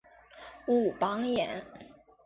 [0.65, 1.63] 武榜眼。